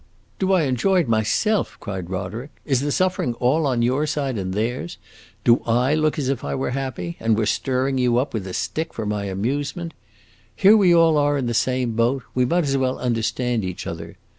"Do 0.39 0.51
I 0.53 0.63
enjoy 0.63 1.01
it 1.01 1.07
myself?" 1.07 1.77
cried 1.79 2.09
Roderick. 2.09 2.49
"Is 2.65 2.79
the 2.81 2.91
suffering 2.91 3.35
all 3.35 3.67
on 3.67 3.83
your 3.83 4.07
side 4.07 4.35
and 4.35 4.51
theirs? 4.51 4.97
Do 5.43 5.61
I 5.67 5.93
look 5.93 6.17
as 6.17 6.27
if 6.27 6.43
I 6.43 6.55
were 6.55 6.71
happy, 6.71 7.17
and 7.19 7.37
were 7.37 7.45
stirring 7.45 7.99
you 7.99 8.17
up 8.17 8.33
with 8.33 8.47
a 8.47 8.53
stick 8.55 8.95
for 8.95 9.05
my 9.05 9.25
amusement? 9.25 9.93
Here 10.55 10.75
we 10.75 10.91
all 10.91 11.19
are 11.19 11.37
in 11.37 11.45
the 11.45 11.53
same 11.53 11.91
boat; 11.91 12.23
we 12.33 12.45
might 12.45 12.63
as 12.63 12.77
well 12.77 12.97
understand 12.97 13.63
each 13.63 13.85
other! 13.85 14.17